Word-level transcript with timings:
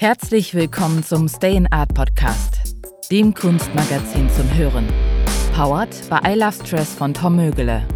Herzlich 0.00 0.54
willkommen 0.54 1.04
zum 1.04 1.28
Stay 1.28 1.54
in 1.54 1.70
Art 1.70 1.92
Podcast, 1.92 2.74
dem 3.10 3.34
Kunstmagazin 3.34 4.30
zum 4.30 4.50
Hören. 4.56 4.88
Powered 5.54 5.94
bei 6.08 6.32
I 6.32 6.38
Love 6.38 6.54
Stress 6.54 6.94
von 6.94 7.12
Tom 7.12 7.36
Mögele. 7.36 7.86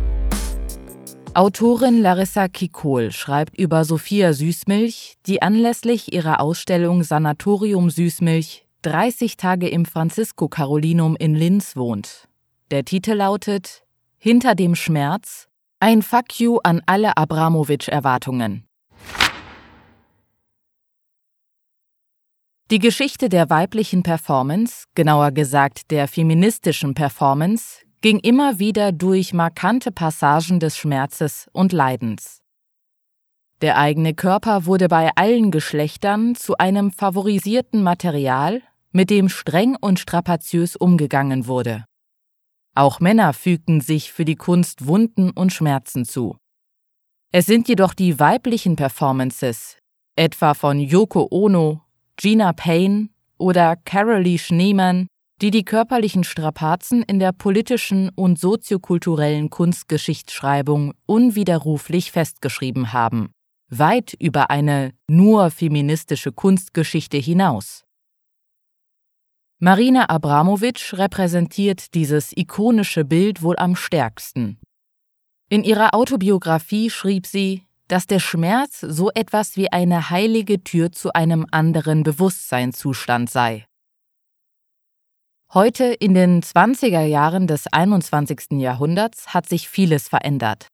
Autorin 1.32 2.02
Larissa 2.02 2.48
Kikol 2.48 3.10
schreibt 3.10 3.58
über 3.58 3.86
Sophia 3.86 4.34
Süßmilch, 4.34 5.14
die 5.24 5.40
anlässlich 5.40 6.12
ihrer 6.12 6.42
Ausstellung 6.42 7.04
Sanatorium 7.04 7.88
Süßmilch 7.88 8.66
30 8.82 9.38
Tage 9.38 9.68
im 9.68 9.86
Francisco 9.86 10.48
Carolinum 10.48 11.16
in 11.16 11.34
Linz 11.34 11.74
wohnt. 11.74 12.28
Der 12.70 12.84
Titel 12.84 13.14
lautet 13.14 13.82
Hinter 14.18 14.54
dem 14.54 14.74
Schmerz 14.74 15.48
ein 15.80 16.02
Fuck 16.02 16.38
you 16.38 16.58
an 16.64 16.82
alle 16.84 17.16
Abramowitsch-Erwartungen. 17.16 18.66
Die 22.74 22.80
Geschichte 22.80 23.28
der 23.28 23.50
weiblichen 23.50 24.02
Performance, 24.02 24.86
genauer 24.96 25.30
gesagt 25.30 25.92
der 25.92 26.08
feministischen 26.08 26.92
Performance, 26.94 27.84
ging 28.00 28.18
immer 28.18 28.58
wieder 28.58 28.90
durch 28.90 29.32
markante 29.32 29.92
Passagen 29.92 30.58
des 30.58 30.76
Schmerzes 30.76 31.48
und 31.52 31.70
Leidens. 31.70 32.40
Der 33.60 33.78
eigene 33.78 34.12
Körper 34.12 34.66
wurde 34.66 34.88
bei 34.88 35.12
allen 35.14 35.52
Geschlechtern 35.52 36.34
zu 36.34 36.58
einem 36.58 36.90
favorisierten 36.90 37.84
Material, 37.84 38.60
mit 38.90 39.08
dem 39.08 39.28
streng 39.28 39.76
und 39.80 40.00
strapaziös 40.00 40.74
umgegangen 40.74 41.46
wurde. 41.46 41.84
Auch 42.74 42.98
Männer 42.98 43.34
fügten 43.34 43.82
sich 43.82 44.10
für 44.10 44.24
die 44.24 44.34
Kunst 44.34 44.88
Wunden 44.88 45.30
und 45.30 45.52
Schmerzen 45.52 46.04
zu. 46.04 46.38
Es 47.30 47.46
sind 47.46 47.68
jedoch 47.68 47.94
die 47.94 48.18
weiblichen 48.18 48.74
Performances, 48.74 49.78
etwa 50.16 50.54
von 50.54 50.80
Yoko 50.80 51.28
Ono, 51.30 51.83
Gina 52.16 52.52
Payne 52.52 53.08
oder 53.38 53.76
Carolee 53.76 54.38
Schneemann, 54.38 55.08
die 55.42 55.50
die 55.50 55.64
körperlichen 55.64 56.24
Strapazen 56.24 57.02
in 57.02 57.18
der 57.18 57.32
politischen 57.32 58.08
und 58.10 58.38
soziokulturellen 58.38 59.50
Kunstgeschichtsschreibung 59.50 60.94
unwiderruflich 61.06 62.12
festgeschrieben 62.12 62.92
haben, 62.92 63.32
weit 63.68 64.14
über 64.20 64.50
eine 64.50 64.92
nur 65.08 65.50
feministische 65.50 66.32
Kunstgeschichte 66.32 67.16
hinaus. 67.16 67.84
Marina 69.58 70.08
Abramowitsch 70.08 70.94
repräsentiert 70.94 71.94
dieses 71.94 72.36
ikonische 72.36 73.04
Bild 73.04 73.42
wohl 73.42 73.56
am 73.58 73.76
stärksten. 73.76 74.58
In 75.48 75.64
ihrer 75.64 75.94
Autobiografie 75.94 76.90
schrieb 76.90 77.26
sie, 77.26 77.62
dass 77.88 78.06
der 78.06 78.20
Schmerz 78.20 78.80
so 78.80 79.10
etwas 79.14 79.56
wie 79.56 79.70
eine 79.70 80.10
heilige 80.10 80.62
Tür 80.64 80.92
zu 80.92 81.12
einem 81.12 81.46
anderen 81.50 82.02
Bewusstseinszustand 82.02 83.30
sei. 83.30 83.66
Heute 85.52 85.84
in 85.84 86.14
den 86.14 86.42
20er 86.42 87.04
Jahren 87.04 87.46
des 87.46 87.66
21. 87.68 88.58
Jahrhunderts 88.60 89.34
hat 89.34 89.48
sich 89.48 89.68
vieles 89.68 90.08
verändert. 90.08 90.68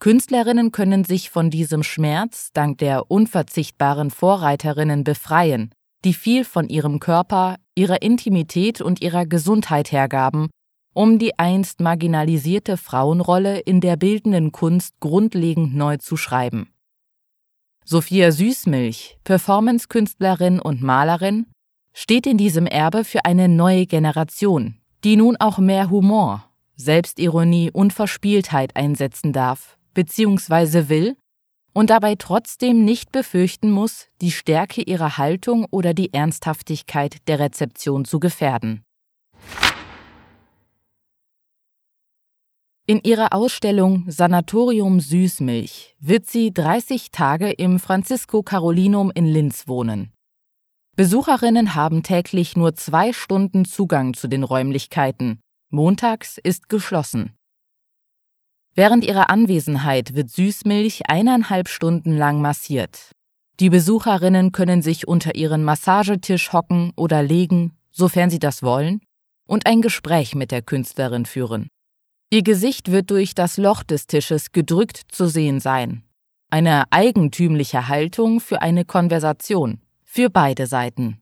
Künstlerinnen 0.00 0.72
können 0.72 1.04
sich 1.04 1.30
von 1.30 1.50
diesem 1.50 1.82
Schmerz 1.82 2.50
dank 2.52 2.78
der 2.78 3.10
unverzichtbaren 3.10 4.10
Vorreiterinnen 4.10 5.04
befreien, 5.04 5.74
die 6.04 6.14
viel 6.14 6.44
von 6.44 6.68
ihrem 6.68 6.98
Körper, 7.00 7.56
ihrer 7.74 8.02
Intimität 8.02 8.80
und 8.80 9.02
ihrer 9.02 9.26
Gesundheit 9.26 9.92
hergaben 9.92 10.48
um 10.92 11.18
die 11.18 11.38
einst 11.38 11.80
marginalisierte 11.80 12.76
Frauenrolle 12.76 13.60
in 13.60 13.80
der 13.80 13.96
bildenden 13.96 14.52
Kunst 14.52 14.94
grundlegend 15.00 15.74
neu 15.74 15.96
zu 15.98 16.16
schreiben. 16.16 16.72
Sophia 17.84 18.30
Süßmilch, 18.32 19.18
Performancekünstlerin 19.24 20.60
und 20.60 20.82
Malerin, 20.82 21.46
steht 21.92 22.26
in 22.26 22.36
diesem 22.36 22.66
Erbe 22.66 23.04
für 23.04 23.24
eine 23.24 23.48
neue 23.48 23.86
Generation, 23.86 24.76
die 25.04 25.16
nun 25.16 25.36
auch 25.36 25.58
mehr 25.58 25.90
Humor, 25.90 26.44
Selbstironie 26.76 27.70
und 27.72 27.92
Verspieltheit 27.92 28.76
einsetzen 28.76 29.32
darf, 29.32 29.76
beziehungsweise 29.94 30.88
will, 30.88 31.16
und 31.72 31.90
dabei 31.90 32.16
trotzdem 32.16 32.84
nicht 32.84 33.12
befürchten 33.12 33.70
muss, 33.70 34.08
die 34.20 34.32
Stärke 34.32 34.82
ihrer 34.82 35.18
Haltung 35.18 35.66
oder 35.70 35.94
die 35.94 36.12
Ernsthaftigkeit 36.12 37.16
der 37.28 37.38
Rezeption 37.38 38.04
zu 38.04 38.18
gefährden. 38.18 38.82
In 42.90 43.00
ihrer 43.04 43.32
Ausstellung 43.32 44.02
Sanatorium 44.08 44.98
Süßmilch 44.98 45.94
wird 46.00 46.26
sie 46.26 46.52
30 46.52 47.12
Tage 47.12 47.52
im 47.52 47.78
Francisco 47.78 48.42
Carolinum 48.42 49.12
in 49.14 49.26
Linz 49.26 49.68
wohnen. 49.68 50.12
Besucherinnen 50.96 51.76
haben 51.76 52.02
täglich 52.02 52.56
nur 52.56 52.74
zwei 52.74 53.12
Stunden 53.12 53.64
Zugang 53.64 54.14
zu 54.14 54.26
den 54.26 54.42
Räumlichkeiten. 54.42 55.38
Montags 55.70 56.36
ist 56.36 56.68
geschlossen. 56.68 57.36
Während 58.74 59.04
ihrer 59.04 59.30
Anwesenheit 59.30 60.16
wird 60.16 60.30
Süßmilch 60.30 61.08
eineinhalb 61.08 61.68
Stunden 61.68 62.18
lang 62.18 62.40
massiert. 62.40 63.12
Die 63.60 63.70
Besucherinnen 63.70 64.50
können 64.50 64.82
sich 64.82 65.06
unter 65.06 65.36
ihren 65.36 65.62
Massagetisch 65.62 66.52
hocken 66.52 66.92
oder 66.96 67.22
legen, 67.22 67.70
sofern 67.92 68.30
sie 68.30 68.40
das 68.40 68.64
wollen, 68.64 69.00
und 69.46 69.66
ein 69.66 69.80
Gespräch 69.80 70.34
mit 70.34 70.50
der 70.50 70.62
Künstlerin 70.62 71.24
führen. 71.24 71.68
Ihr 72.32 72.44
Gesicht 72.44 72.92
wird 72.92 73.10
durch 73.10 73.34
das 73.34 73.56
Loch 73.56 73.82
des 73.82 74.06
Tisches 74.06 74.52
gedrückt 74.52 75.02
zu 75.08 75.26
sehen 75.26 75.58
sein. 75.58 76.04
Eine 76.48 76.84
eigentümliche 76.92 77.88
Haltung 77.88 78.38
für 78.38 78.62
eine 78.62 78.84
Konversation, 78.84 79.80
für 80.04 80.30
beide 80.30 80.68
Seiten. 80.68 81.20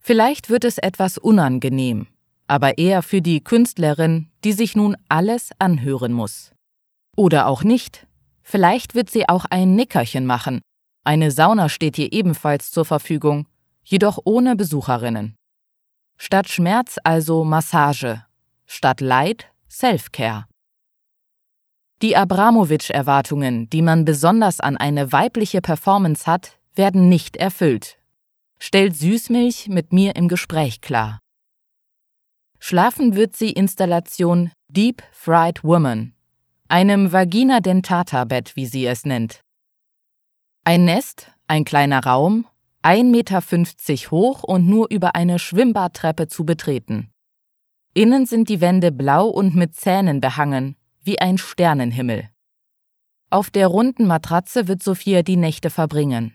Vielleicht 0.00 0.50
wird 0.50 0.64
es 0.64 0.78
etwas 0.78 1.16
unangenehm, 1.16 2.08
aber 2.48 2.76
eher 2.76 3.02
für 3.02 3.22
die 3.22 3.44
Künstlerin, 3.44 4.28
die 4.42 4.52
sich 4.52 4.74
nun 4.74 4.96
alles 5.08 5.50
anhören 5.60 6.12
muss. 6.12 6.50
Oder 7.16 7.46
auch 7.46 7.62
nicht. 7.62 8.08
Vielleicht 8.42 8.96
wird 8.96 9.10
sie 9.10 9.28
auch 9.28 9.44
ein 9.44 9.76
Nickerchen 9.76 10.26
machen. 10.26 10.60
Eine 11.04 11.30
Sauna 11.30 11.68
steht 11.68 11.94
hier 11.94 12.12
ebenfalls 12.12 12.72
zur 12.72 12.84
Verfügung, 12.84 13.46
jedoch 13.84 14.18
ohne 14.24 14.56
Besucherinnen. 14.56 15.36
Statt 16.16 16.48
Schmerz 16.48 16.96
also 17.04 17.44
Massage, 17.44 18.24
statt 18.66 19.00
Leid 19.00 19.50
Self-Care. 19.70 20.46
Die 22.02 22.16
Abramowitsch-Erwartungen, 22.16 23.70
die 23.70 23.82
man 23.82 24.04
besonders 24.04 24.58
an 24.58 24.76
eine 24.76 25.12
weibliche 25.12 25.60
Performance 25.60 26.26
hat, 26.26 26.58
werden 26.74 27.08
nicht 27.08 27.36
erfüllt, 27.36 27.98
stellt 28.58 28.96
Süßmilch 28.96 29.68
mit 29.68 29.92
mir 29.92 30.16
im 30.16 30.28
Gespräch 30.28 30.80
klar. 30.80 31.20
Schlafen 32.58 33.14
wird 33.14 33.36
sie 33.36 33.52
Installation 33.52 34.50
Deep 34.68 35.02
Fried 35.12 35.62
Woman, 35.62 36.14
einem 36.68 37.12
Vagina 37.12 37.60
Dentata 37.60 38.24
Bett, 38.24 38.56
wie 38.56 38.66
sie 38.66 38.86
es 38.86 39.04
nennt. 39.04 39.40
Ein 40.64 40.84
Nest, 40.84 41.30
ein 41.46 41.64
kleiner 41.64 42.04
Raum, 42.04 42.46
1,50 42.82 43.04
Meter 43.04 44.10
hoch 44.10 44.42
und 44.42 44.66
nur 44.66 44.90
über 44.90 45.14
eine 45.14 45.38
Schwimmbadtreppe 45.38 46.28
zu 46.28 46.44
betreten. 46.44 47.12
Innen 47.92 48.24
sind 48.24 48.48
die 48.48 48.60
Wände 48.60 48.92
blau 48.92 49.26
und 49.26 49.56
mit 49.56 49.74
Zähnen 49.74 50.20
behangen, 50.20 50.76
wie 51.02 51.18
ein 51.18 51.38
Sternenhimmel. 51.38 52.28
Auf 53.30 53.50
der 53.50 53.66
runden 53.66 54.06
Matratze 54.06 54.68
wird 54.68 54.82
Sophia 54.82 55.22
die 55.22 55.36
Nächte 55.36 55.70
verbringen. 55.70 56.34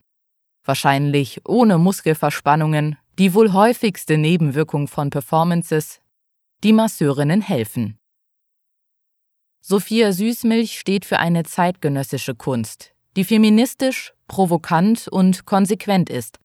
Wahrscheinlich 0.66 1.42
ohne 1.48 1.78
Muskelverspannungen, 1.78 2.98
die 3.18 3.34
wohl 3.34 3.54
häufigste 3.54 4.18
Nebenwirkung 4.18 4.88
von 4.88 5.10
Performances. 5.10 6.02
Die 6.64 6.74
Masseurinnen 6.74 7.42
helfen. 7.42 8.00
Sophia 9.62 10.12
Süßmilch 10.12 10.78
steht 10.80 11.06
für 11.06 11.20
eine 11.20 11.44
zeitgenössische 11.44 12.36
Kunst, 12.36 12.94
die 13.16 13.24
feministisch, 13.24 14.14
provokant 14.28 15.08
und 15.08 15.46
konsequent 15.46 16.10
ist 16.10 16.40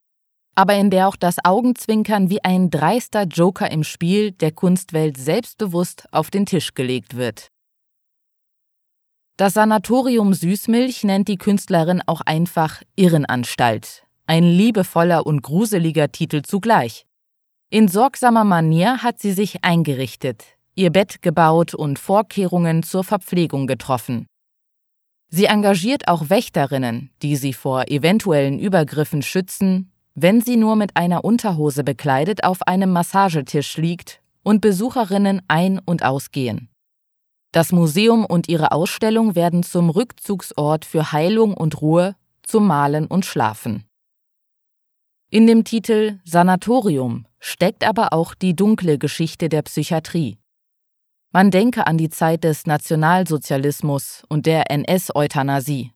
aber 0.54 0.74
in 0.74 0.90
der 0.90 1.08
auch 1.08 1.16
das 1.16 1.36
Augenzwinkern 1.44 2.30
wie 2.30 2.44
ein 2.44 2.70
dreister 2.70 3.24
Joker 3.24 3.70
im 3.70 3.84
Spiel 3.84 4.32
der 4.32 4.52
Kunstwelt 4.52 5.16
selbstbewusst 5.16 6.06
auf 6.12 6.30
den 6.30 6.46
Tisch 6.46 6.74
gelegt 6.74 7.16
wird. 7.16 7.48
Das 9.36 9.54
Sanatorium 9.54 10.34
Süßmilch 10.34 11.02
nennt 11.04 11.28
die 11.28 11.38
Künstlerin 11.38 12.02
auch 12.04 12.20
einfach 12.20 12.82
Irrenanstalt, 12.94 14.04
ein 14.26 14.44
liebevoller 14.44 15.24
und 15.24 15.42
gruseliger 15.42 16.12
Titel 16.12 16.42
zugleich. 16.42 17.06
In 17.70 17.88
sorgsamer 17.88 18.44
Manier 18.44 19.02
hat 19.02 19.18
sie 19.18 19.32
sich 19.32 19.64
eingerichtet, 19.64 20.44
ihr 20.74 20.90
Bett 20.90 21.22
gebaut 21.22 21.72
und 21.72 21.98
Vorkehrungen 21.98 22.82
zur 22.82 23.02
Verpflegung 23.02 23.66
getroffen. 23.66 24.26
Sie 25.28 25.44
engagiert 25.44 26.08
auch 26.08 26.28
Wächterinnen, 26.28 27.10
die 27.22 27.36
sie 27.36 27.52
vor 27.52 27.84
eventuellen 27.88 28.58
Übergriffen 28.58 29.22
schützen 29.22 29.90
wenn 30.22 30.40
sie 30.40 30.56
nur 30.56 30.76
mit 30.76 30.96
einer 30.96 31.24
Unterhose 31.24 31.82
bekleidet 31.82 32.44
auf 32.44 32.62
einem 32.62 32.92
Massagetisch 32.92 33.76
liegt 33.76 34.20
und 34.42 34.60
Besucherinnen 34.60 35.40
ein- 35.48 35.78
und 35.78 36.04
ausgehen. 36.04 36.68
Das 37.52 37.72
Museum 37.72 38.24
und 38.24 38.48
ihre 38.48 38.72
Ausstellung 38.72 39.34
werden 39.34 39.62
zum 39.62 39.90
Rückzugsort 39.90 40.84
für 40.84 41.12
Heilung 41.12 41.54
und 41.54 41.80
Ruhe, 41.80 42.14
zum 42.42 42.66
Malen 42.66 43.06
und 43.06 43.24
Schlafen. 43.24 43.84
In 45.30 45.46
dem 45.46 45.64
Titel 45.64 46.18
Sanatorium 46.24 47.26
steckt 47.38 47.86
aber 47.86 48.12
auch 48.12 48.34
die 48.34 48.54
dunkle 48.54 48.98
Geschichte 48.98 49.48
der 49.48 49.62
Psychiatrie. 49.62 50.38
Man 51.32 51.50
denke 51.50 51.86
an 51.86 51.96
die 51.96 52.08
Zeit 52.08 52.44
des 52.44 52.66
Nationalsozialismus 52.66 54.24
und 54.28 54.46
der 54.46 54.70
NS-Euthanasie. 54.70 55.92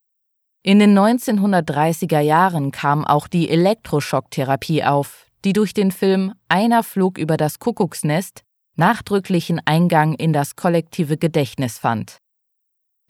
In 0.67 0.79
den 0.79 0.99
1930er 0.99 2.21
Jahren 2.21 2.71
kam 2.71 3.05
auch 3.05 3.29
die 3.29 3.51
Elektroschocktherapie 3.51 4.83
auf, 4.83 5.27
die 5.45 5.53
durch 5.53 5.75
den 5.75 5.93
Film 5.93 6.33
Einer 6.49 6.83
flog 6.83 7.19
über 7.19 7.37
das 7.37 7.59
Kuckucksnest 7.59 8.45
nachdrücklichen 8.75 9.61
Eingang 9.67 10.15
in 10.15 10.33
das 10.33 10.57
kollektive 10.57 11.19
Gedächtnis 11.19 11.77
fand. 11.77 12.17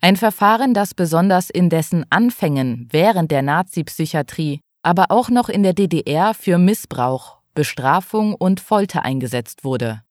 Ein 0.01 0.17
Verfahren, 0.17 0.73
das 0.73 0.93
besonders 0.93 1.49
in 1.49 1.69
dessen 1.69 2.05
Anfängen 2.09 2.89
während 2.91 3.31
der 3.31 3.41
Nazi-Psychiatrie, 3.41 4.59
aber 4.83 5.05
auch 5.09 5.29
noch 5.29 5.47
in 5.47 5.63
der 5.63 5.73
DDR 5.73 6.33
für 6.33 6.57
Missbrauch, 6.57 7.37
Bestrafung 7.53 8.35
und 8.35 8.59
Folter 8.59 9.05
eingesetzt 9.05 9.63
wurde. 9.63 10.03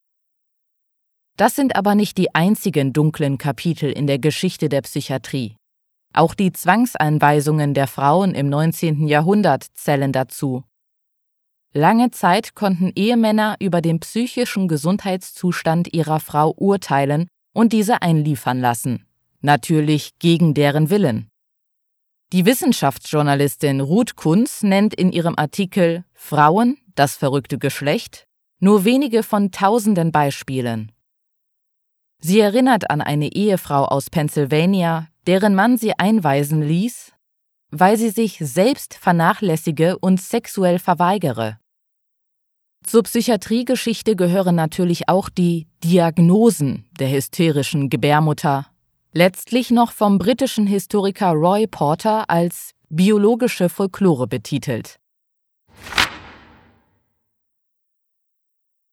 Das 1.36 1.54
sind 1.54 1.76
aber 1.76 1.94
nicht 1.94 2.16
die 2.16 2.34
einzigen 2.34 2.94
dunklen 2.94 3.36
Kapitel 3.36 3.92
in 3.92 4.06
der 4.06 4.18
Geschichte 4.18 4.70
der 4.70 4.80
Psychiatrie. 4.80 5.56
Auch 6.14 6.34
die 6.34 6.52
Zwangseinweisungen 6.52 7.74
der 7.74 7.88
Frauen 7.88 8.34
im 8.34 8.48
19. 8.48 9.08
Jahrhundert 9.08 9.66
zählen 9.74 10.12
dazu. 10.12 10.62
Lange 11.72 12.12
Zeit 12.12 12.54
konnten 12.54 12.92
Ehemänner 12.94 13.56
über 13.58 13.80
den 13.80 13.98
psychischen 13.98 14.68
Gesundheitszustand 14.68 15.92
ihrer 15.92 16.20
Frau 16.20 16.54
urteilen 16.56 17.26
und 17.52 17.72
diese 17.72 18.00
einliefern 18.00 18.60
lassen. 18.60 19.06
Natürlich 19.40 20.12
gegen 20.20 20.54
deren 20.54 20.88
Willen. 20.88 21.28
Die 22.32 22.46
Wissenschaftsjournalistin 22.46 23.80
Ruth 23.80 24.14
Kunz 24.14 24.62
nennt 24.62 24.94
in 24.94 25.10
ihrem 25.10 25.34
Artikel 25.36 26.04
Frauen, 26.14 26.78
das 26.94 27.16
verrückte 27.16 27.58
Geschlecht, 27.58 28.28
nur 28.60 28.84
wenige 28.84 29.24
von 29.24 29.50
tausenden 29.50 30.12
Beispielen. 30.12 30.92
Sie 32.20 32.38
erinnert 32.38 32.88
an 32.88 33.00
eine 33.00 33.32
Ehefrau 33.32 33.84
aus 33.84 34.10
Pennsylvania, 34.10 35.08
deren 35.26 35.54
Mann 35.54 35.76
sie 35.78 35.98
einweisen 35.98 36.62
ließ, 36.62 37.12
weil 37.70 37.96
sie 37.96 38.10
sich 38.10 38.38
selbst 38.40 38.94
vernachlässige 38.94 39.98
und 39.98 40.20
sexuell 40.20 40.78
verweigere. 40.78 41.58
Zur 42.84 43.02
Psychiatriegeschichte 43.02 44.14
gehören 44.14 44.54
natürlich 44.54 45.08
auch 45.08 45.28
die 45.30 45.66
Diagnosen 45.82 46.86
der 46.98 47.10
hysterischen 47.10 47.88
Gebärmutter, 47.88 48.66
letztlich 49.12 49.70
noch 49.70 49.92
vom 49.92 50.18
britischen 50.18 50.66
Historiker 50.66 51.30
Roy 51.30 51.66
Porter 51.66 52.28
als 52.28 52.72
biologische 52.90 53.68
Folklore 53.68 54.26
betitelt. 54.26 54.98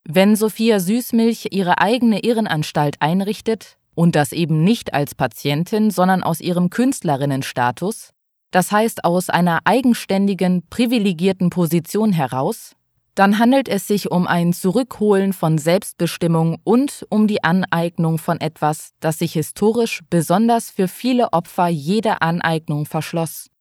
Wenn 0.04 0.36
Sophia 0.36 0.80
Süßmilch 0.80 1.50
ihre 1.52 1.80
eigene 1.80 2.24
Irrenanstalt 2.24 2.96
einrichtet, 3.02 3.78
und 4.02 4.16
das 4.16 4.32
eben 4.32 4.64
nicht 4.64 4.96
als 4.96 5.14
Patientin, 5.14 5.92
sondern 5.92 6.24
aus 6.24 6.42
ihrem 6.42 6.72
Künstlerinnenstatus, 6.72 8.10
das 8.50 8.72
heißt 8.72 9.06
aus 9.06 9.30
einer 9.30 9.60
eigenständigen, 9.66 10.64
privilegierten 10.72 11.52
Position 11.52 12.12
heraus, 12.12 12.76
dann 13.14 13.38
handelt 13.38 13.70
es 13.70 13.86
sich 13.86 14.10
um 14.10 14.26
ein 14.26 14.54
Zurückholen 14.54 15.34
von 15.34 15.60
Selbstbestimmung 15.60 16.58
und 16.64 17.06
um 17.10 17.28
die 17.28 17.44
Aneignung 17.44 18.18
von 18.18 18.42
etwas, 18.42 18.90
das 19.02 19.20
sich 19.20 19.34
historisch 19.34 20.02
besonders 20.10 20.72
für 20.72 20.88
viele 20.88 21.32
Opfer 21.32 21.68
jeder 21.68 22.24
Aneignung 22.24 22.88
verschloss. 22.88 23.52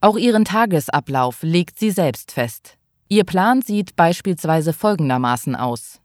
Auch 0.00 0.16
ihren 0.16 0.44
Tagesablauf 0.44 1.42
legt 1.42 1.76
sie 1.76 1.90
selbst 1.90 2.30
fest. 2.30 2.78
Ihr 3.08 3.24
Plan 3.24 3.62
sieht 3.62 3.96
beispielsweise 3.96 4.72
folgendermaßen 4.72 5.56
aus. 5.56 6.00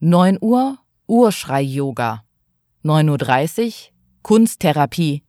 9 0.00 0.36
Uhr 0.42 0.76
Urschrei-Yoga. 1.10 2.22
9.30 2.84 3.66
Uhr 3.66 3.72
Kunsttherapie. 4.22 5.24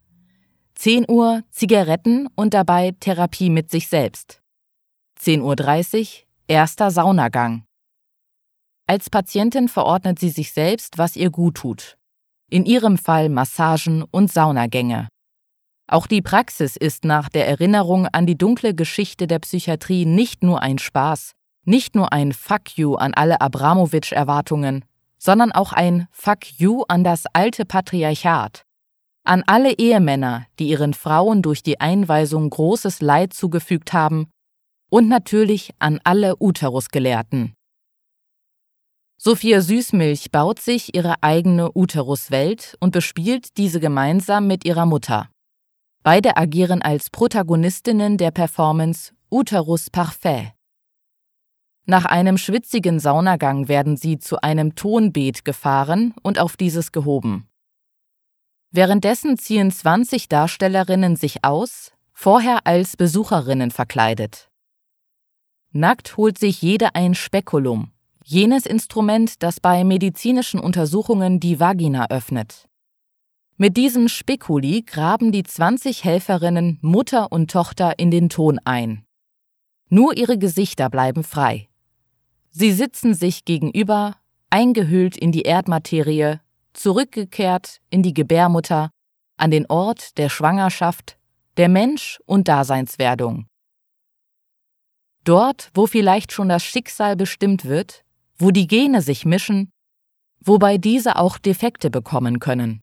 10 0.76 1.10
Uhr 1.10 1.42
Zigaretten 1.50 2.28
und 2.36 2.54
dabei 2.54 2.92
Therapie 3.00 3.50
mit 3.50 3.72
sich 3.72 3.88
selbst. 3.88 4.44
10.30 5.20 6.00
Uhr 6.02 6.08
erster 6.46 6.92
Saunagang. 6.92 7.64
Als 8.86 9.10
Patientin 9.10 9.70
verordnet 9.70 10.20
sie 10.20 10.30
sich 10.30 10.54
selbst, 10.54 11.00
was 11.00 11.16
ihr 11.16 11.32
gut 11.32 11.56
tut. 11.56 11.98
In 12.48 12.66
ihrem 12.66 13.00
Fall 13.00 13.30
Massagen 13.30 14.04
und 14.04 14.32
Saunagänge. 14.32 15.08
Auch 15.88 16.06
die 16.06 16.22
Praxis 16.22 16.78
ist 16.78 17.06
nach 17.06 17.28
der 17.28 17.48
Erinnerung 17.48 18.06
an 18.06 18.28
die 18.28 18.38
dunkle 18.38 18.76
Geschichte 18.76 19.26
der 19.26 19.40
Psychiatrie 19.40 20.06
nicht 20.06 20.44
nur 20.44 20.62
ein 20.62 20.78
Spaß, 20.78 21.32
nicht 21.66 21.96
nur 21.96 22.14
ein 22.14 22.34
Fuck 22.34 22.78
you 22.78 22.94
an 22.94 23.16
alle 23.16 23.42
Abramowitsch-Erwartungen, 23.42 24.86
sondern 25.22 25.52
auch 25.52 25.72
ein 25.72 26.08
Fuck 26.12 26.60
you 26.60 26.84
an 26.88 27.04
das 27.04 27.26
alte 27.34 27.64
Patriarchat, 27.64 28.64
an 29.24 29.44
alle 29.46 29.78
Ehemänner, 29.78 30.48
die 30.58 30.70
ihren 30.70 30.96
Frauen 30.96 31.44
durch 31.44 31.62
die 31.62 31.80
Einweisung 31.80 32.50
großes 32.50 33.02
Leid 33.02 33.34
zugefügt 33.34 33.94
haben, 33.94 34.32
und 34.90 35.08
natürlich 35.08 35.72
an 35.78 36.02
alle 36.04 36.36
Uterusgelehrten. 36.40 37.54
Sophia 39.18 39.62
Süßmilch 39.62 40.32
baut 40.32 40.60
sich 40.60 40.96
ihre 40.96 41.22
eigene 41.22 41.70
Uteruswelt 41.76 42.76
und 42.80 42.92
bespielt 42.92 43.58
diese 43.58 43.80
gemeinsam 43.80 44.48
mit 44.48 44.66
ihrer 44.66 44.88
Mutter. 44.88 45.30
Beide 46.02 46.36
agieren 46.36 46.82
als 46.82 47.12
Protagonistinnen 47.12 48.18
der 48.18 48.32
Performance 48.32 49.14
Uterus 49.30 49.92
Parfait. 49.92 50.54
Nach 51.86 52.06
einem 52.06 52.38
schwitzigen 52.38 53.00
Saunagang 53.00 53.68
werden 53.68 53.98
sie 53.98 54.20
zu 54.20 54.42
einem 54.42 54.76
Tonbeet 54.76 55.44
gefahren 55.44 56.14
und 56.22 56.40
auf 56.40 56.56
dieses 56.56 56.92
gehoben. 56.92 57.48
Währenddessen 58.72 59.38
ziehen 59.38 59.72
20 59.72 60.30
Darstellerinnen 60.30 61.16
sich 61.16 61.44
aus, 61.44 61.92
vorher 62.14 62.66
als 62.66 62.96
Besucherinnen 62.96 63.72
verkleidet. 63.72 64.50
Nackt 65.72 66.18
holt 66.18 66.38
sich 66.38 66.62
jede 66.62 66.96
ein 66.96 67.16
Spekulum, 67.16 67.92
jenes 68.24 68.66
Instrument, 68.66 69.42
das 69.42 69.60
bei 69.60 69.84
medizinischen 69.84 70.60
Untersuchungen 70.60 71.40
die 71.40 71.60
Vagina 71.60 72.10
öffnet. 72.10 72.68
Mit 73.58 73.78
diesem 73.78 74.08
Spekuli 74.08 74.84
graben 74.84 75.32
die 75.32 75.44
20 75.44 76.04
Helferinnen 76.04 76.80
Mutter 76.82 77.32
und 77.32 77.52
Tochter 77.52 78.00
in 78.00 78.12
den 78.12 78.30
Ton 78.30 78.60
ein. 78.64 79.06
Nur 79.90 80.16
ihre 80.16 80.38
Gesichter 80.38 80.90
bleiben 80.90 81.24
frei. 81.24 81.68
Sie 82.52 82.74
sitzen 82.74 83.14
sich 83.14 83.46
gegenüber, 83.46 84.18
eingehüllt 84.50 85.16
in 85.16 85.32
die 85.32 85.44
Erdmaterie, 85.44 86.40
zurückgekehrt 86.74 87.80
in 87.90 88.04
die 88.04 88.14
Gebärmutter, 88.14 88.92
an 89.38 89.52
den 89.52 89.66
Ort 89.70 90.18
der 90.18 90.28
Schwangerschaft, 90.28 91.18
der 91.56 91.70
Mensch 91.70 92.20
und 92.26 92.50
Daseinswerdung. 92.50 93.48
Dort, 95.24 95.72
wo 95.74 95.88
vielleicht 95.88 96.34
schon 96.34 96.50
das 96.50 96.64
Schicksal 96.64 97.16
bestimmt 97.16 97.64
wird, 97.66 98.04
wo 98.38 98.52
die 98.52 98.68
Gene 98.68 99.02
sich 99.02 99.24
mischen, 99.24 99.72
wobei 100.44 100.78
diese 100.78 101.16
auch 101.16 101.38
Defekte 101.38 101.90
bekommen 101.90 102.40
können. 102.40 102.82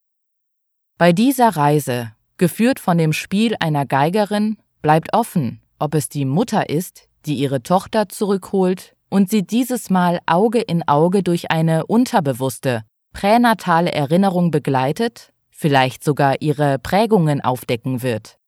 Bei 0.96 1.12
dieser 1.12 1.50
Reise, 1.50 2.12
geführt 2.38 2.80
von 2.80 2.96
dem 2.96 3.12
Spiel 3.12 3.54
einer 3.60 3.84
Geigerin, 3.84 4.56
bleibt 4.80 5.12
offen, 5.12 5.60
ob 5.78 5.94
es 5.94 6.08
die 6.08 6.24
Mutter 6.24 6.70
ist, 6.70 7.08
die 7.26 7.34
ihre 7.34 7.62
Tochter 7.62 8.08
zurückholt 8.08 8.96
und 9.08 9.30
sie 9.30 9.46
dieses 9.46 9.90
Mal 9.90 10.20
Auge 10.26 10.60
in 10.60 10.86
Auge 10.86 11.22
durch 11.22 11.50
eine 11.50 11.86
unterbewusste, 11.86 12.82
pränatale 13.12 13.92
Erinnerung 13.92 14.50
begleitet, 14.50 15.32
vielleicht 15.50 16.04
sogar 16.04 16.40
ihre 16.40 16.78
Prägungen 16.78 17.40
aufdecken 17.40 18.02
wird. 18.02 18.38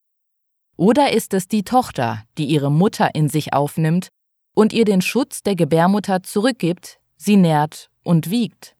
Oder 0.76 1.12
ist 1.12 1.34
es 1.34 1.48
die 1.48 1.64
Tochter, 1.64 2.22
die 2.38 2.46
ihre 2.46 2.70
Mutter 2.70 3.14
in 3.14 3.28
sich 3.28 3.52
aufnimmt 3.52 4.08
und 4.54 4.72
ihr 4.72 4.84
den 4.84 5.02
Schutz 5.02 5.42
der 5.42 5.56
Gebärmutter 5.56 6.22
zurückgibt, 6.22 7.00
sie 7.16 7.36
nährt 7.36 7.90
und 8.02 8.30
wiegt? 8.30 8.76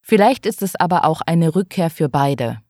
Vielleicht 0.00 0.46
ist 0.46 0.62
es 0.62 0.76
aber 0.76 1.04
auch 1.04 1.20
eine 1.20 1.54
Rückkehr 1.54 1.90
für 1.90 2.08
beide. 2.08 2.60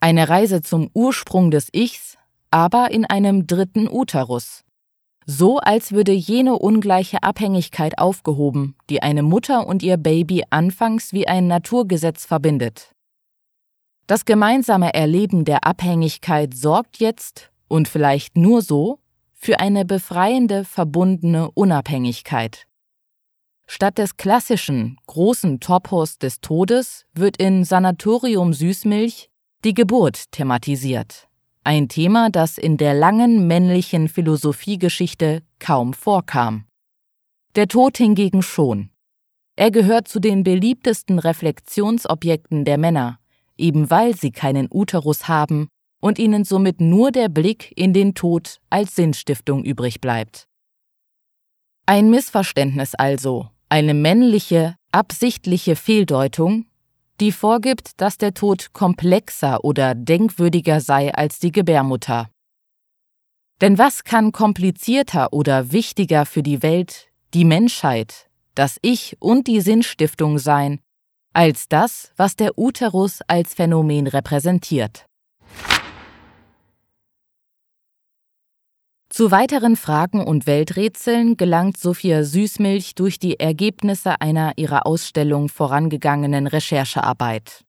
Eine 0.00 0.28
Reise 0.28 0.62
zum 0.62 0.90
Ursprung 0.94 1.50
des 1.50 1.68
Ichs, 1.72 2.16
aber 2.50 2.90
in 2.90 3.04
einem 3.04 3.46
dritten 3.46 3.88
Uterus. 3.88 4.64
So 5.26 5.58
als 5.58 5.92
würde 5.92 6.12
jene 6.12 6.58
ungleiche 6.58 7.22
Abhängigkeit 7.22 7.98
aufgehoben, 7.98 8.76
die 8.90 9.02
eine 9.02 9.22
Mutter 9.22 9.66
und 9.66 9.82
ihr 9.82 9.96
Baby 9.96 10.44
anfangs 10.50 11.12
wie 11.12 11.26
ein 11.26 11.46
Naturgesetz 11.46 12.26
verbindet. 12.26 12.94
Das 14.06 14.26
gemeinsame 14.26 14.92
Erleben 14.92 15.46
der 15.46 15.66
Abhängigkeit 15.66 16.54
sorgt 16.54 16.98
jetzt, 16.98 17.50
und 17.68 17.88
vielleicht 17.88 18.36
nur 18.36 18.60
so, 18.60 18.98
für 19.32 19.60
eine 19.60 19.84
befreiende, 19.84 20.64
verbundene 20.64 21.50
Unabhängigkeit. 21.50 22.66
Statt 23.66 23.96
des 23.96 24.18
klassischen, 24.18 24.98
großen 25.06 25.58
Topos 25.60 26.18
des 26.18 26.40
Todes 26.40 27.06
wird 27.14 27.38
in 27.38 27.64
Sanatorium 27.64 28.52
Süßmilch 28.52 29.30
die 29.64 29.72
Geburt 29.72 30.30
thematisiert. 30.32 31.28
Ein 31.64 31.88
Thema, 31.88 32.30
das 32.30 32.58
in 32.58 32.76
der 32.76 32.94
langen 32.94 33.46
männlichen 33.46 34.08
Philosophiegeschichte 34.08 35.42
kaum 35.58 35.94
vorkam. 35.94 36.66
Der 37.56 37.68
Tod 37.68 37.96
hingegen 37.96 38.42
schon. 38.42 38.90
Er 39.56 39.70
gehört 39.70 40.06
zu 40.06 40.20
den 40.20 40.42
beliebtesten 40.42 41.18
Reflexionsobjekten 41.18 42.64
der 42.64 42.76
Männer, 42.76 43.18
eben 43.56 43.90
weil 43.90 44.14
sie 44.14 44.30
keinen 44.30 44.68
Uterus 44.70 45.28
haben 45.28 45.68
und 46.00 46.18
ihnen 46.18 46.44
somit 46.44 46.80
nur 46.80 47.12
der 47.12 47.28
Blick 47.28 47.72
in 47.76 47.92
den 47.92 48.14
Tod 48.14 48.60
als 48.68 48.94
Sinnstiftung 48.94 49.64
übrig 49.64 50.00
bleibt. 50.00 50.46
Ein 51.86 52.10
Missverständnis 52.10 52.94
also, 52.94 53.48
eine 53.68 53.94
männliche, 53.94 54.76
absichtliche 54.92 55.76
Fehldeutung, 55.76 56.66
die 57.20 57.32
vorgibt, 57.32 58.00
dass 58.00 58.18
der 58.18 58.34
Tod 58.34 58.72
komplexer 58.72 59.64
oder 59.64 59.94
denkwürdiger 59.94 60.80
sei 60.80 61.14
als 61.14 61.38
die 61.38 61.52
Gebärmutter. 61.52 62.28
Denn 63.60 63.78
was 63.78 64.04
kann 64.04 64.32
komplizierter 64.32 65.32
oder 65.32 65.72
wichtiger 65.72 66.26
für 66.26 66.42
die 66.42 66.62
Welt, 66.62 67.08
die 67.34 67.44
Menschheit, 67.44 68.28
das 68.54 68.78
Ich 68.82 69.16
und 69.20 69.46
die 69.46 69.60
Sinnstiftung 69.60 70.38
sein, 70.38 70.80
als 71.32 71.68
das, 71.68 72.12
was 72.16 72.36
der 72.36 72.58
Uterus 72.58 73.20
als 73.26 73.54
Phänomen 73.54 74.06
repräsentiert? 74.06 75.06
Zu 79.14 79.30
weiteren 79.30 79.76
Fragen 79.76 80.24
und 80.24 80.48
Welträtseln 80.48 81.36
gelangt 81.36 81.76
Sophia 81.76 82.24
Süßmilch 82.24 82.96
durch 82.96 83.20
die 83.20 83.38
Ergebnisse 83.38 84.20
einer 84.20 84.54
ihrer 84.56 84.88
Ausstellung 84.88 85.48
vorangegangenen 85.48 86.48
Recherchearbeit. 86.48 87.62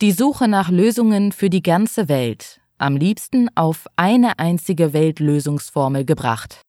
Die 0.00 0.12
Suche 0.12 0.46
nach 0.46 0.70
Lösungen 0.70 1.32
für 1.32 1.50
die 1.50 1.62
ganze 1.62 2.08
Welt, 2.08 2.60
am 2.78 2.94
liebsten 2.94 3.48
auf 3.56 3.88
eine 3.96 4.38
einzige 4.38 4.92
Weltlösungsformel 4.92 6.04
gebracht. 6.04 6.62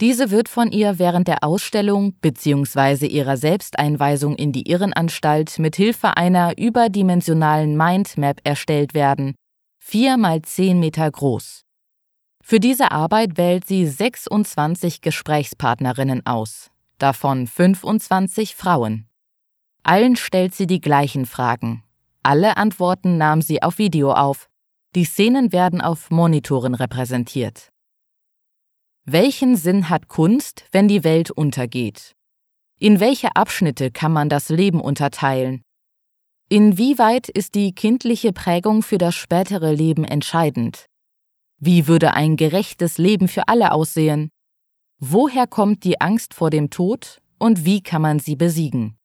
Diese 0.00 0.30
wird 0.30 0.48
von 0.48 0.72
ihr 0.72 0.98
während 0.98 1.28
der 1.28 1.44
Ausstellung 1.44 2.14
bzw. 2.22 3.08
ihrer 3.08 3.36
Selbsteinweisung 3.36 4.36
in 4.36 4.52
die 4.52 4.70
Irrenanstalt 4.70 5.58
mit 5.58 5.76
Hilfe 5.76 6.16
einer 6.16 6.56
überdimensionalen 6.56 7.76
Mindmap 7.76 8.40
erstellt 8.44 8.94
werden, 8.94 9.34
vier 9.84 10.16
mal 10.16 10.40
zehn 10.40 10.80
Meter 10.80 11.10
groß. 11.10 11.65
Für 12.48 12.60
diese 12.60 12.92
Arbeit 12.92 13.38
wählt 13.38 13.66
sie 13.66 13.88
26 13.88 15.00
Gesprächspartnerinnen 15.00 16.26
aus, 16.26 16.70
davon 16.96 17.48
25 17.48 18.54
Frauen. 18.54 19.08
Allen 19.82 20.14
stellt 20.14 20.54
sie 20.54 20.68
die 20.68 20.80
gleichen 20.80 21.26
Fragen. 21.26 21.82
Alle 22.22 22.56
Antworten 22.56 23.16
nahm 23.18 23.42
sie 23.42 23.64
auf 23.64 23.78
Video 23.78 24.12
auf. 24.12 24.48
Die 24.94 25.04
Szenen 25.04 25.50
werden 25.50 25.80
auf 25.80 26.12
Monitoren 26.12 26.76
repräsentiert. 26.76 27.72
Welchen 29.04 29.56
Sinn 29.56 29.88
hat 29.88 30.06
Kunst, 30.06 30.66
wenn 30.70 30.86
die 30.86 31.02
Welt 31.02 31.32
untergeht? 31.32 32.14
In 32.78 33.00
welche 33.00 33.34
Abschnitte 33.34 33.90
kann 33.90 34.12
man 34.12 34.28
das 34.28 34.50
Leben 34.50 34.80
unterteilen? 34.80 35.62
Inwieweit 36.48 37.28
ist 37.28 37.56
die 37.56 37.74
kindliche 37.74 38.32
Prägung 38.32 38.84
für 38.84 38.98
das 38.98 39.16
spätere 39.16 39.72
Leben 39.72 40.04
entscheidend? 40.04 40.86
Wie 41.58 41.86
würde 41.86 42.14
ein 42.14 42.36
gerechtes 42.36 42.98
Leben 42.98 43.28
für 43.28 43.48
alle 43.48 43.72
aussehen? 43.72 44.30
Woher 44.98 45.46
kommt 45.46 45.84
die 45.84 46.00
Angst 46.00 46.34
vor 46.34 46.50
dem 46.50 46.70
Tod 46.70 47.20
und 47.38 47.64
wie 47.64 47.82
kann 47.82 48.02
man 48.02 48.18
sie 48.18 48.36
besiegen? 48.36 48.96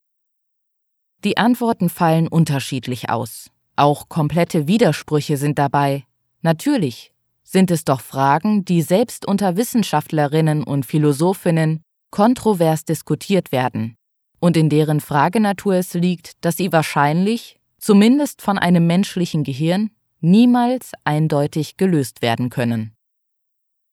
Die 1.24 1.36
Antworten 1.36 1.88
fallen 1.88 2.28
unterschiedlich 2.28 3.10
aus. 3.10 3.50
Auch 3.76 4.08
komplette 4.08 4.66
Widersprüche 4.66 5.36
sind 5.36 5.58
dabei. 5.58 6.04
Natürlich 6.40 7.12
sind 7.42 7.70
es 7.70 7.84
doch 7.84 8.00
Fragen, 8.00 8.64
die 8.64 8.82
selbst 8.82 9.26
unter 9.26 9.56
Wissenschaftlerinnen 9.56 10.62
und 10.62 10.86
Philosophinnen 10.86 11.82
kontrovers 12.10 12.84
diskutiert 12.84 13.52
werden 13.52 13.96
und 14.42 14.56
in 14.56 14.68
deren 14.68 15.00
Fragenatur 15.00 15.74
es 15.74 15.94
liegt, 15.94 16.44
dass 16.44 16.56
sie 16.56 16.72
wahrscheinlich, 16.72 17.60
zumindest 17.78 18.42
von 18.42 18.58
einem 18.58 18.88
menschlichen 18.88 19.44
Gehirn, 19.44 19.92
niemals 20.22 20.92
eindeutig 21.04 21.76
gelöst 21.76 22.22
werden 22.22 22.50
können. 22.50 22.92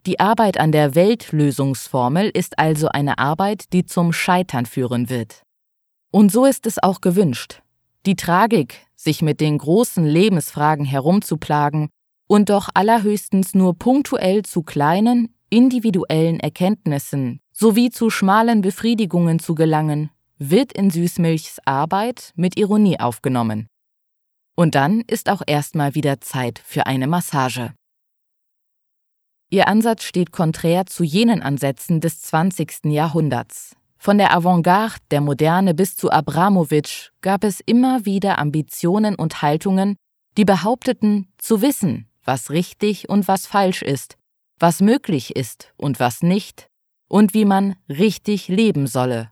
Die 0.05 0.19
Arbeit 0.19 0.59
an 0.59 0.71
der 0.71 0.95
Weltlösungsformel 0.95 2.29
ist 2.29 2.57
also 2.57 2.87
eine 2.87 3.17
Arbeit, 3.17 3.73
die 3.73 3.85
zum 3.85 4.13
Scheitern 4.13 4.65
führen 4.65 5.09
wird. 5.09 5.43
Und 6.11 6.31
so 6.31 6.45
ist 6.45 6.65
es 6.65 6.81
auch 6.81 7.01
gewünscht. 7.01 7.61
Die 8.05 8.15
Tragik, 8.15 8.87
sich 8.95 9.21
mit 9.21 9.41
den 9.41 9.57
großen 9.57 10.05
Lebensfragen 10.05 10.85
herumzuplagen 10.85 11.89
und 12.27 12.49
doch 12.49 12.69
allerhöchstens 12.73 13.53
nur 13.53 13.77
punktuell 13.77 14.43
zu 14.43 14.63
kleinen, 14.63 15.35
individuellen 15.49 16.39
Erkenntnissen 16.39 17.41
sowie 17.51 17.89
zu 17.89 18.09
schmalen 18.09 18.61
Befriedigungen 18.61 19.39
zu 19.39 19.53
gelangen, 19.53 20.09
wird 20.37 20.71
in 20.73 20.89
Süßmilchs 20.89 21.59
Arbeit 21.65 22.31
mit 22.35 22.57
Ironie 22.57 22.99
aufgenommen. 22.99 23.68
Und 24.59 24.75
dann 24.75 25.05
ist 25.07 25.29
auch 25.29 25.41
erstmal 25.47 25.95
wieder 25.95 26.19
Zeit 26.19 26.61
für 26.65 26.85
eine 26.85 27.07
Massage. 27.07 27.73
Ihr 29.49 29.69
Ansatz 29.69 30.03
steht 30.03 30.33
konträr 30.33 30.85
zu 30.85 31.05
jenen 31.05 31.41
Ansätzen 31.41 32.01
des 32.01 32.21
20. 32.23 32.83
Jahrhunderts. 32.91 33.77
Von 33.97 34.17
der 34.17 34.35
Avantgarde 34.35 34.99
der 35.11 35.21
Moderne 35.21 35.73
bis 35.73 35.95
zu 35.95 36.11
Abramowitsch 36.11 37.11
gab 37.21 37.45
es 37.45 37.61
immer 37.61 38.03
wieder 38.03 38.37
Ambitionen 38.37 39.15
und 39.15 39.41
Haltungen, 39.41 39.95
die 40.35 40.43
behaupteten, 40.43 41.31
zu 41.37 41.61
wissen, 41.61 42.09
was 42.25 42.49
richtig 42.49 43.07
und 43.07 43.29
was 43.29 43.47
falsch 43.47 43.81
ist, 43.81 44.17
was 44.59 44.81
möglich 44.81 45.37
ist 45.37 45.71
und 45.77 46.01
was 46.01 46.21
nicht, 46.21 46.67
und 47.07 47.33
wie 47.33 47.45
man 47.45 47.77
richtig 47.87 48.49
leben 48.49 48.87
solle. 48.87 49.31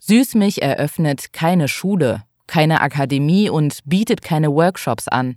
Süßmilch 0.00 0.58
eröffnet 0.58 1.32
keine 1.32 1.66
Schule, 1.66 2.24
keine 2.50 2.80
Akademie 2.80 3.48
und 3.48 3.78
bietet 3.84 4.22
keine 4.22 4.52
Workshops 4.52 5.06
an. 5.06 5.36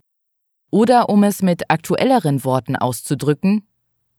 Oder 0.71 1.09
um 1.09 1.23
es 1.23 1.43
mit 1.43 1.69
aktuelleren 1.69 2.43
Worten 2.43 2.75
auszudrücken, 2.75 3.67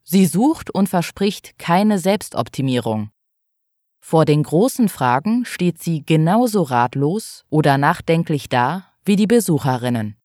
sie 0.05 0.27
sucht 0.27 0.73
und 0.73 0.89
verspricht 0.89 1.59
keine 1.59 1.99
Selbstoptimierung. 1.99 3.11
Vor 3.99 4.25
den 4.25 4.45
großen 4.45 4.89
Fragen 4.89 5.45
steht 5.45 5.83
sie 5.83 6.07
genauso 6.07 6.63
ratlos 6.63 7.45
oder 7.51 7.79
nachdenklich 7.79 8.49
da 8.49 8.85
wie 9.05 9.17
die 9.17 9.27
Besucherinnen. 9.27 10.17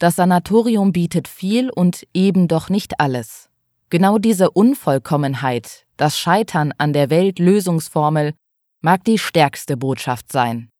Das 0.00 0.16
Sanatorium 0.16 0.90
bietet 0.90 1.28
viel 1.28 1.70
und 1.70 2.04
eben 2.12 2.48
doch 2.48 2.68
nicht 2.68 2.98
alles. 2.98 3.48
Genau 3.90 4.18
diese 4.18 4.50
Unvollkommenheit, 4.50 5.86
das 5.96 6.18
Scheitern 6.18 6.74
an 6.78 6.92
der 6.92 7.10
Weltlösungsformel, 7.10 8.34
mag 8.80 9.04
die 9.04 9.18
stärkste 9.18 9.76
Botschaft 9.76 10.32
sein. 10.32 10.71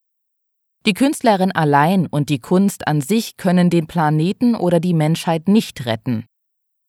Die 0.84 0.94
Künstlerin 0.94 1.52
allein 1.52 2.06
und 2.06 2.28
die 2.28 2.40
Kunst 2.40 2.86
an 2.88 3.00
sich 3.00 3.36
können 3.36 3.70
den 3.70 3.86
Planeten 3.86 4.56
oder 4.56 4.80
die 4.80 4.94
Menschheit 4.94 5.46
nicht 5.46 5.86
retten. 5.86 6.26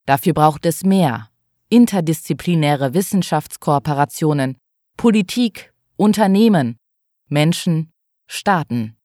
Dafür 0.06 0.34
braucht 0.34 0.66
es 0.66 0.84
mehr 0.84 1.30
interdisziplinäre 1.70 2.94
Wissenschaftskooperationen, 2.94 4.58
Politik, 4.96 5.74
Unternehmen, 5.96 6.78
Menschen, 7.30 7.92
Staaten. 8.28 8.96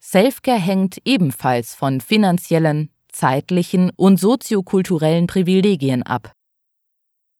Selfcare 0.00 0.58
hängt 0.58 0.98
ebenfalls 1.04 1.76
von 1.76 2.00
finanziellen, 2.00 2.90
zeitlichen 3.06 3.92
und 3.94 4.18
soziokulturellen 4.18 5.28
Privilegien 5.28 6.02
ab. 6.02 6.32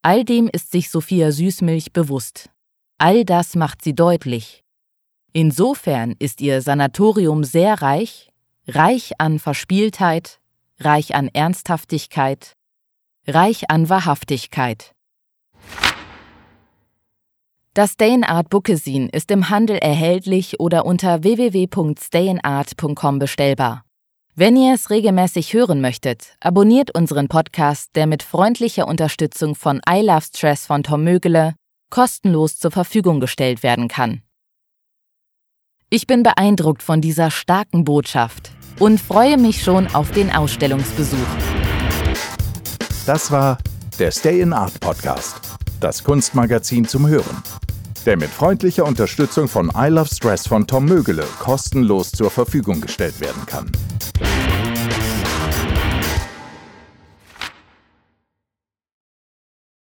All 0.02 0.24
dem 0.24 0.48
ist 0.48 0.70
sich 0.70 0.90
Sophia 0.90 1.32
Süßmilch 1.32 1.92
bewusst. 1.92 2.50
All 2.98 3.24
das 3.24 3.56
macht 3.56 3.82
sie 3.82 3.94
deutlich, 3.94 4.62
Insofern 5.32 6.16
ist 6.18 6.40
ihr 6.40 6.60
Sanatorium 6.60 7.44
sehr 7.44 7.82
reich, 7.82 8.30
reich 8.66 9.12
an 9.18 9.38
Verspieltheit, 9.38 10.40
reich 10.78 11.14
an 11.14 11.28
Ernsthaftigkeit, 11.28 12.54
reich 13.26 13.70
an 13.70 13.88
Wahrhaftigkeit. 13.88 14.92
Das 17.74 17.92
Stayinart 17.92 18.50
Bookesin 18.50 19.08
ist 19.08 19.30
im 19.30 19.48
Handel 19.48 19.78
erhältlich 19.78 20.58
oder 20.58 20.84
unter 20.84 21.22
www.stayinart.com 21.22 23.20
bestellbar. 23.20 23.84
Wenn 24.34 24.56
ihr 24.56 24.74
es 24.74 24.90
regelmäßig 24.90 25.52
hören 25.52 25.80
möchtet, 25.80 26.34
abonniert 26.40 26.92
unseren 26.96 27.28
Podcast, 27.28 27.94
der 27.94 28.08
mit 28.08 28.24
freundlicher 28.24 28.88
Unterstützung 28.88 29.54
von 29.54 29.80
I 29.88 30.00
Love 30.00 30.22
Stress 30.22 30.66
von 30.66 30.82
Tom 30.82 31.04
Mögele 31.04 31.54
kostenlos 31.90 32.58
zur 32.58 32.70
Verfügung 32.70 33.20
gestellt 33.20 33.62
werden 33.62 33.86
kann. 33.86 34.22
Ich 35.92 36.06
bin 36.06 36.22
beeindruckt 36.22 36.84
von 36.84 37.00
dieser 37.00 37.32
starken 37.32 37.82
Botschaft 37.82 38.52
und 38.78 39.00
freue 39.00 39.36
mich 39.36 39.64
schon 39.64 39.88
auf 39.88 40.12
den 40.12 40.30
Ausstellungsbesuch. 40.30 41.18
Das 43.06 43.32
war 43.32 43.58
der 43.98 44.12
Stay 44.12 44.40
in 44.40 44.52
Art 44.52 44.78
Podcast, 44.78 45.40
das 45.80 46.04
Kunstmagazin 46.04 46.86
zum 46.86 47.08
Hören, 47.08 47.42
der 48.06 48.16
mit 48.16 48.30
freundlicher 48.30 48.84
Unterstützung 48.84 49.48
von 49.48 49.72
I 49.76 49.88
Love 49.88 50.14
Stress 50.14 50.46
von 50.46 50.64
Tom 50.64 50.84
Mögele 50.84 51.24
kostenlos 51.40 52.12
zur 52.12 52.30
Verfügung 52.30 52.80
gestellt 52.80 53.18
werden 53.18 53.44
kann. 53.46 53.72